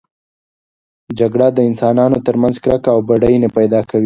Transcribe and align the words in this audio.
جګړه 1.19 1.47
د 1.57 1.59
انسانانو 1.69 2.17
ترمنځ 2.27 2.55
کرکه 2.63 2.89
او 2.95 2.99
بدبیني 3.07 3.49
پیدا 3.57 3.79
کوي. 3.89 3.99